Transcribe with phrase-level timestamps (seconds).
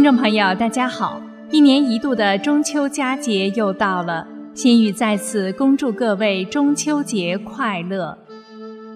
[0.00, 1.20] 听众朋友，大家好！
[1.50, 8.16] 一年一度的中秋佳节又到了，心雨在此恭祝各位中秋节快乐。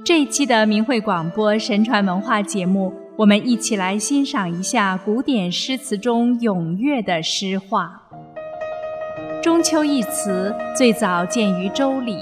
[0.03, 8.01] 这一期的明慧广播神传文化节目，我们一起来欣赏一下古典诗词中咏月的诗画。
[9.43, 12.15] 中秋一词最早见于《周礼》，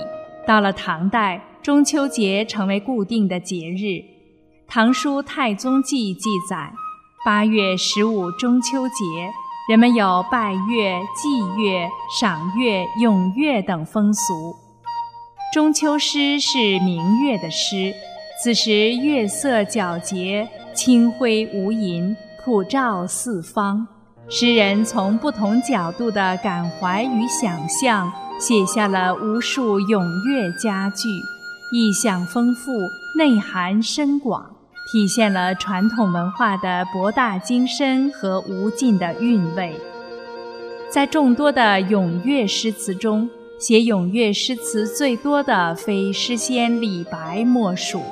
[0.45, 3.85] 到了唐代，中秋节成为固定的节日，
[4.67, 6.73] 《唐书太宗记》记载。
[7.25, 9.05] 八月十五中秋节，
[9.69, 14.57] 人们有拜月、祭月、赏月、咏月等风俗。
[15.55, 17.95] 中秋诗是明月的诗，
[18.43, 23.87] 此时月色皎洁，清辉无垠，普照四方。
[24.29, 31.09] 诗人从不同角度的感怀与想象，写下了无数咏月佳句，
[31.73, 32.73] 意象丰富，
[33.17, 34.52] 内涵深广。
[34.91, 39.73] 体现了传统文化的博大精深和无尽的韵味。
[40.91, 48.03] 在众多的咏月诗词中，写咏月诗词最多的非诗仙李白莫属。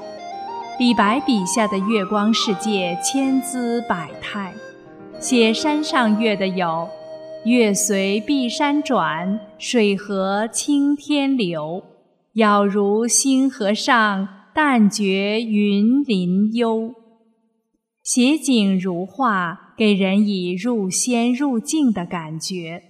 [0.78, 4.54] 李白笔下的月光世界千姿百态，
[5.18, 6.88] 写山上月的有
[7.44, 11.82] “月随碧山转，水合青天流，
[12.32, 14.26] 杳如星河上。”
[14.62, 16.92] 但觉云林幽，
[18.02, 22.82] 写景如画，给人以入仙入境的感觉。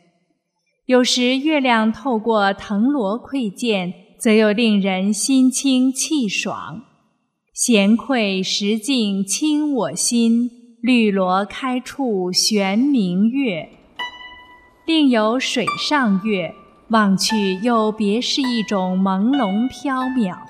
[0.87, 6.83] 有时月亮透过藤萝窥见，则又令人心清气爽。
[7.55, 10.51] 闲窥石镜清我心，
[10.83, 13.69] 绿萝开处悬明月。
[14.85, 16.53] 另有水上月，
[16.89, 20.50] 望去又别是一种朦胧飘渺。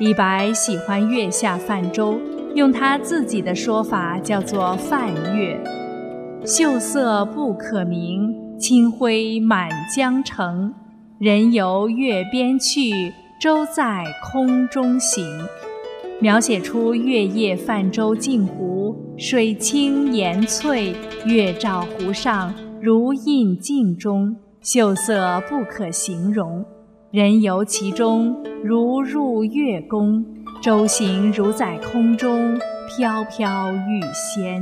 [0.00, 2.18] 李白喜欢月下泛舟，
[2.56, 5.56] 用他自己的说法叫做泛月。
[6.44, 10.74] 秀色不可名，清辉满江城。
[11.20, 15.24] 人游月边去，舟在空中行。
[16.20, 20.92] 描写出月夜泛舟镜湖，水清岩翠，
[21.24, 26.64] 月照湖上，如映镜中，秀色不可形容。
[27.14, 30.24] 人游其中，如入月宫；
[30.60, 32.58] 舟行如在空中，
[32.88, 34.60] 飘飘欲仙。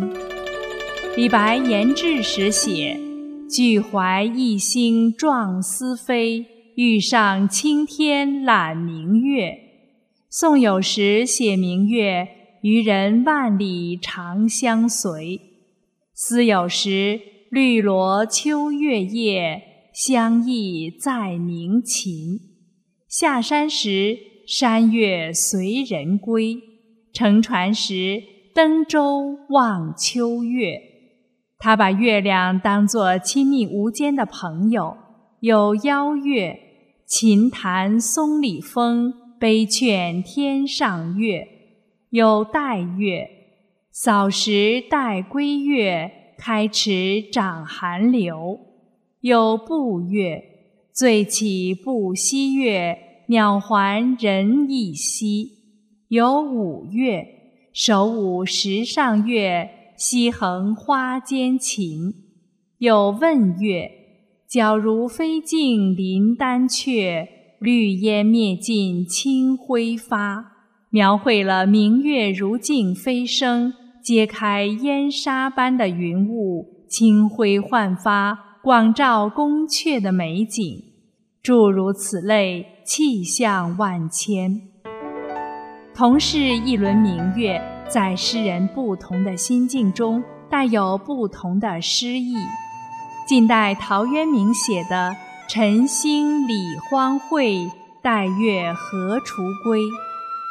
[1.17, 3.01] 李白言志时写
[3.49, 9.55] ：“俱怀一心壮思飞，欲上青天揽明月。”
[10.29, 12.29] 宋有时写明月
[12.61, 15.41] ：“渔人万里长相随。”
[16.15, 22.41] 思有时：“绿萝秋月夜。”相忆在鸣琴，
[23.07, 26.59] 下山时山月随人归，
[27.13, 28.23] 乘船时
[28.55, 30.81] 登舟望秋月。
[31.59, 34.97] 他把月亮当作亲密无间的朋友，
[35.41, 36.59] 有邀月、
[37.07, 41.45] 琴弹松里风、悲劝天上月；
[42.09, 43.29] 有待月、
[43.91, 48.59] 扫时待归月、开池涨寒流。
[49.23, 50.43] 有步月，
[50.93, 55.47] 醉起不息月，鸟还人亦稀；
[56.09, 57.25] 有舞月，
[57.73, 62.11] 手舞石上月，溪横花间琴；
[62.79, 63.89] 有问月，
[64.51, 67.29] 皎如飞镜临丹阙，
[67.61, 70.51] 绿烟灭尽清辉发。
[70.91, 73.73] 描绘了明月如镜飞升，
[74.03, 78.52] 揭开烟纱般的云雾，清辉焕发。
[78.63, 80.85] 广照宫阙的美景，
[81.43, 84.61] 诸如此类，气象万千。
[85.93, 92.37] 同是一轮明月，在诗人不同的心境中，带有不同的诗意。
[93.27, 95.13] 近代陶渊明写的
[95.51, 96.55] “晨兴理
[96.89, 97.69] 荒秽，
[98.01, 99.81] 待月荷锄归”，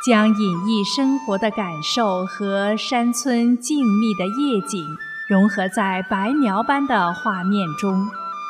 [0.06, 4.86] 将隐逸生活的感受和山村静谧的夜景。
[5.32, 8.06] 融合在白描般的画面中，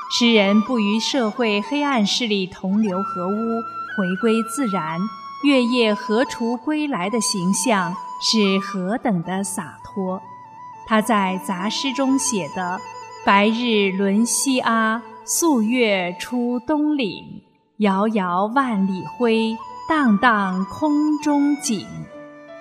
[0.10, 3.62] 诗人不与社会黑暗势力同流合污，
[3.95, 5.00] 回归自然。
[5.44, 10.19] 月夜荷锄归来的形象是何等的洒脱！
[10.88, 12.80] 他在杂诗中写的
[13.24, 17.44] “白日轮西阿，素月出东岭。
[17.78, 19.56] 遥遥万里辉，
[19.88, 21.86] 荡荡空中景”，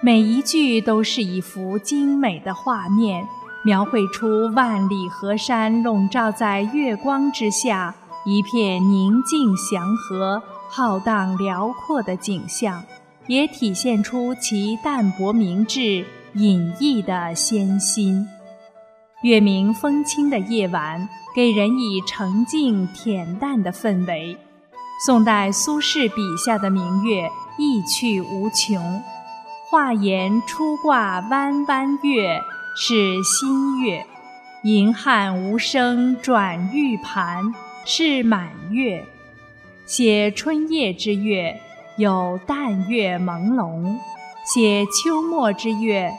[0.04, 3.26] 每一句都是一幅精美的画面。
[3.62, 12.82] 描绘出万里河山笼罩在月光之下，一片宁静祥和、浩荡辽阔的景象，
[13.26, 18.26] 也体现出其淡泊明志、隐逸的仙心。
[19.22, 24.38] 月明风清的夜晚，给人以澄静恬淡的氛围。
[25.04, 29.02] 宋代苏轼笔下的明月，意趣无穷。
[29.70, 32.40] 画檐初挂弯弯月，
[32.76, 34.04] 是新月；
[34.62, 37.52] 银汉无声转玉盘，
[37.84, 39.04] 是满月。
[39.86, 41.60] 写春夜之月，
[41.96, 43.96] 有淡月朦胧；
[44.44, 46.12] 写秋末之月，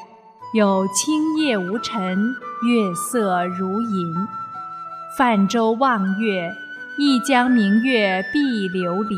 [0.53, 2.36] 有清夜无尘。
[2.63, 4.13] 月色如银，
[5.18, 6.51] 泛舟望月，
[7.00, 8.39] 一江明月碧
[8.69, 9.18] 琉璃。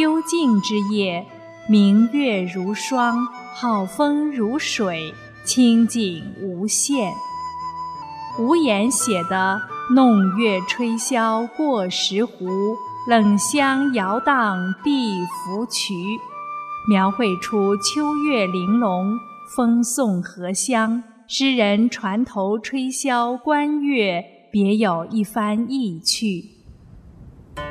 [0.00, 1.26] 幽静之夜，
[1.68, 5.12] 明月如霜，好风如水，
[5.52, 7.12] 清景无限。
[8.38, 9.60] 无言写的
[9.96, 12.46] “弄月吹箫过石湖，
[13.08, 15.92] 冷香摇荡碧芙蕖”，
[16.88, 19.18] 描绘出秋月玲珑，
[19.56, 21.02] 风送荷香。
[21.26, 26.44] 诗人船头吹箫观月，别有一番意趣。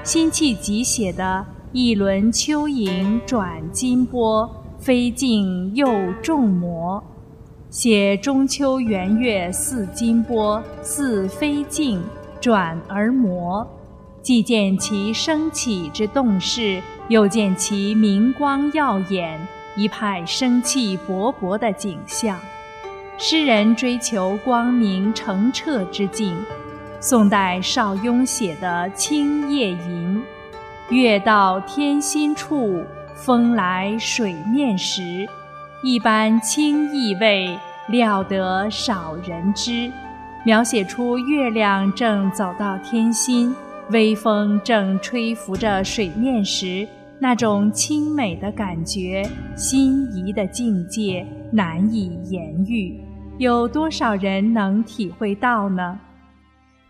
[0.04, 5.88] 辛弃疾写的“一轮秋影转金波，飞镜又
[6.22, 7.02] 众魔”，
[7.70, 12.02] 写中秋圆月似金波，似飞镜，
[12.42, 13.68] 转而磨，
[14.24, 19.40] 既见其升起之动势，又见其明光耀眼，
[19.76, 22.40] 一派生气勃勃的景象。
[23.20, 26.36] 诗人追求光明澄澈之境。
[27.00, 30.18] 宋代邵雍写的《清夜吟》
[30.90, 32.84] ：“月到天心处，
[33.14, 35.30] 风来水面时。
[35.82, 39.92] 一般清意味，料得少人知。”
[40.46, 43.54] 描写出月亮正走到天心，
[43.92, 46.88] 微风正吹拂着水面时，
[47.20, 53.00] 那种清美的感觉、心仪的境界，难以言喻。
[53.38, 56.00] 有多少人能体会到呢？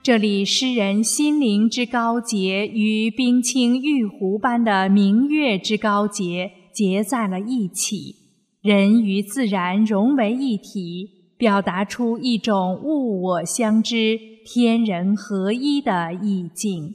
[0.01, 8.15] 这里诗人心灵之高洁与冰清玉壶般的明月之高洁结在了一起，
[8.61, 16.93] 人与自然融为一体，表达出一种物我相知、天人合一的意境。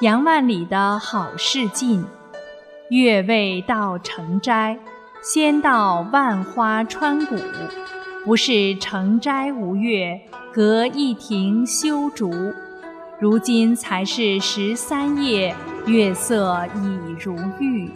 [0.00, 2.04] 杨万里的好事近，
[2.90, 4.76] 月未到城斋，
[5.22, 7.36] 先到万花川谷。
[8.24, 10.20] 不是城斋无月，
[10.52, 12.32] 隔一庭修竹。
[13.20, 15.54] 如今才是十三夜，
[15.86, 17.88] 月色已如玉。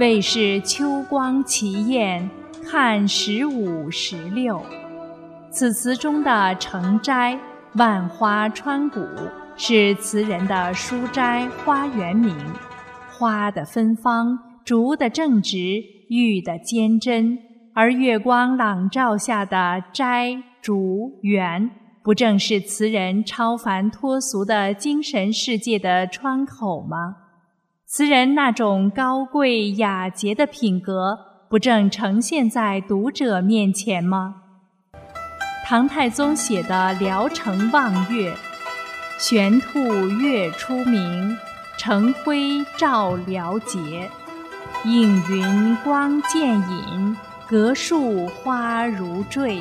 [0.00, 2.30] 未是秋光奇艳，
[2.66, 4.58] 看十五十六。
[5.50, 7.38] 此词中的城斋、
[7.74, 9.06] 万花川谷，
[9.58, 12.34] 是词人的书斋花园名。
[13.10, 15.58] 花的芬芳，竹的正直，
[16.08, 17.36] 玉的坚贞。
[17.74, 21.70] 而月光朗照下的斋、竹、园，
[22.02, 27.16] 不正是词人超凡脱俗的精神世界的窗口吗？
[27.92, 34.36] 词人那种高贵雅洁的品格，不正呈现在读者面前吗？
[35.66, 38.32] 唐太宗写的《聊城望月》
[39.18, 41.36] ：“玄兔月出明，
[41.76, 44.08] 城辉照辽节。
[44.84, 47.16] 映云光渐隐。”
[47.50, 49.60] 隔树花如坠，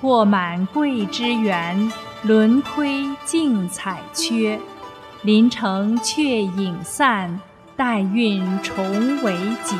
[0.00, 1.92] 破满桂枝园，
[2.22, 4.56] 轮窥竞彩缺。
[5.22, 7.38] 临城却影散，
[7.76, 9.76] 待运重为节。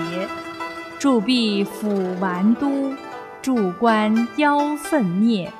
[0.99, 2.93] 筑壁抚完都，
[3.41, 5.51] 筑关邀奋灭。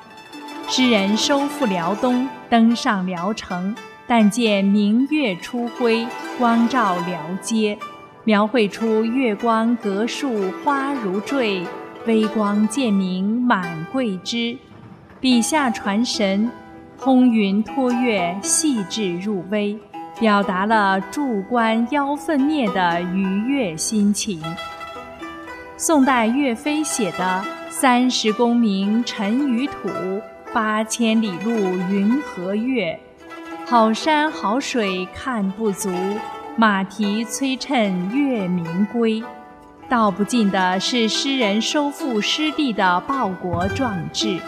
[0.67, 6.05] 诗人收复辽东，登上辽城，但见明月初辉，
[6.37, 7.79] 光照辽街。
[8.23, 11.65] 描绘出月光隔树花如坠，
[12.05, 14.55] 微光渐明满桂枝，
[15.19, 16.51] 笔下传神，
[17.03, 19.75] 空云托月，细致入微，
[20.19, 24.39] 表达了筑关邀奋灭的愉悦心情。
[25.77, 29.89] 宋代岳飞写的“三十功名尘与土，
[30.53, 31.51] 八千里路
[31.89, 32.99] 云和月”，
[33.65, 35.89] 好山好水看不足。
[36.55, 39.23] 马蹄催趁月明归，
[39.89, 44.39] 道不尽的是诗人收复失地的报国壮志。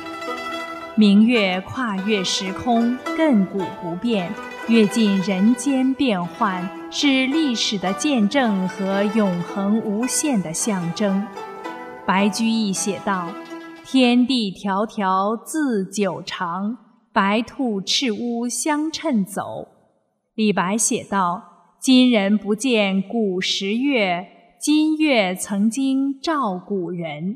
[0.95, 4.31] 明月跨越时空，亘古不变，
[4.67, 11.25] 阅尽人间变幻，是历史的见证和永恒无限的象征。
[12.05, 13.29] 白居易写道
[13.83, 16.77] ：“天地迢迢自久长，
[17.12, 19.67] 白兔赤乌相衬走。”
[20.35, 21.50] 李白写道。
[21.79, 24.25] 今人不见古时月，
[24.57, 27.35] 今月曾经照古人。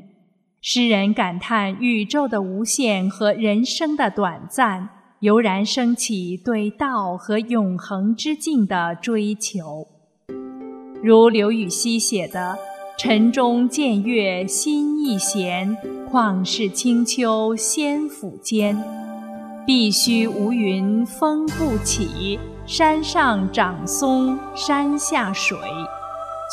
[0.60, 4.88] 诗人感叹宇宙的无限和人生的短暂，
[5.20, 9.86] 油然升起对道和永恒之境的追求。
[11.00, 12.58] 如刘禹锡写的
[12.98, 15.76] “晨钟见月心亦闲，
[16.10, 18.76] 旷世清秋仙府间。
[19.64, 22.36] 碧虚无云风不起，
[22.66, 25.56] 山上长松山下水。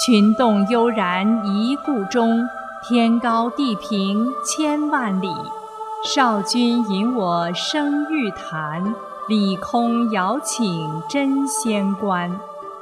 [0.05, 2.47] 群动悠然一顾中。”
[2.87, 5.33] 天高地平千万里，
[6.03, 8.93] 少君引我生玉坛，
[9.27, 12.39] 理空遥请真仙观。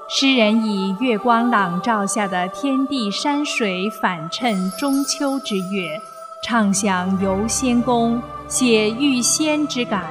[0.10, 6.02] 诗人以月光朗照下的天地山水反衬中秋之月，
[6.44, 10.04] 畅想游仙宫，写遇仙之感，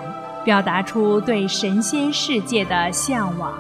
[0.43, 3.53] 表达出对神仙世界的向往。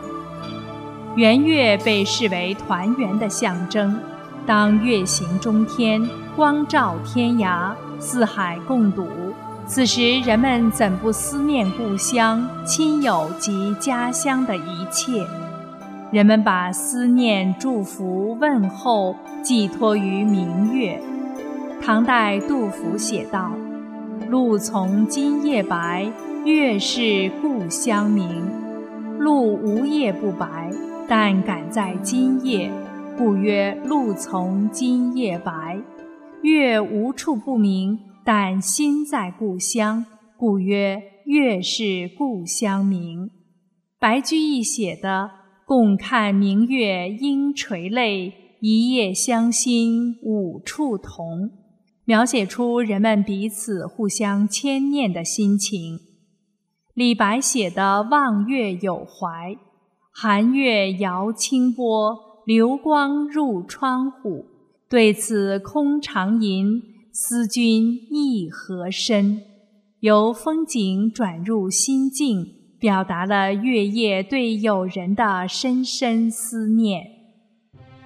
[1.15, 4.01] 圆月被视为团圆的象征。
[4.45, 6.03] 当月行中天，
[6.35, 9.07] 光照天涯，四海共睹。
[9.67, 15.25] 此时，人们怎不思念故乡、亲友及家乡的一切？
[16.11, 21.01] 人们把思念、祝福、问候寄托于明月。
[21.81, 23.53] 唐代杜甫写道
[24.29, 26.11] ：“露从今夜白，
[26.45, 28.45] 月是故乡明。
[29.19, 30.71] 露无夜不白，
[31.09, 32.71] 但赶在今夜。”
[33.19, 35.79] 故曰：露从今夜白，
[36.43, 40.05] 月无处不明，但心在故乡。
[40.37, 43.31] 故曰：月是故乡明。
[43.99, 45.31] 白居易写的
[45.67, 51.51] “共看明月应垂泪，一夜相心五处同”，
[52.05, 56.01] 描写出人们彼此互相牵念的心情。
[56.95, 59.57] 李白写的“望月有怀”，
[60.13, 62.32] 寒月摇清波。
[62.45, 64.47] 流光入窗户，
[64.89, 66.83] 对此空长吟，
[67.13, 69.43] 思君意何深？
[70.01, 72.45] 由风景转入心境，
[72.81, 77.05] 表达了月夜对友人的深深思念。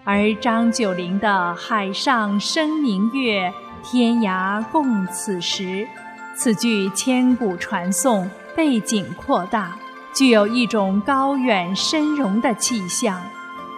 [0.05, 3.51] 而张九龄的“海上生明月，
[3.83, 5.89] 天涯共此时”，
[6.37, 9.79] 此句千古传颂，背景扩大，
[10.15, 13.19] 具有一种高远深融的气象。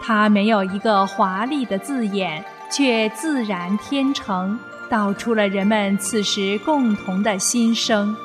[0.02, 8.16] 它没有一个华丽的字眼，却自然天成，道出了人们此时共同的心声。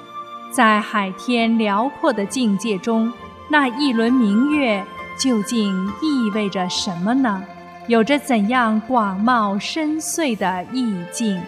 [0.51, 3.11] 在海天辽阔的境界中，
[3.49, 4.85] 那一轮明月
[5.17, 7.43] 究竟意味着什么呢？
[7.87, 11.41] 有着怎样广袤深邃的意境？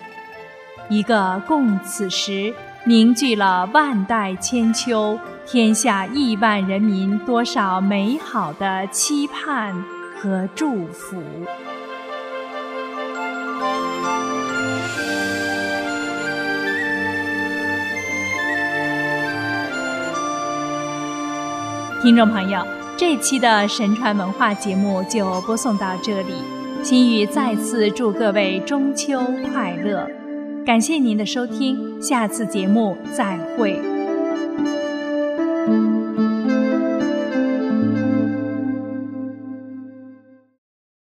[0.89, 2.53] 一个共此时，
[2.83, 5.17] 凝聚了万代千秋、
[5.47, 9.73] 天下亿万人民多少美好的期盼。
[10.15, 11.21] 和祝福，
[22.01, 22.65] 听众朋友，
[22.97, 26.33] 这期的神传文化节目就播送到这里。
[26.81, 29.19] 心雨再次祝各位中秋
[29.51, 30.07] 快乐，
[30.65, 33.94] 感谢您的收听，下次节目再会。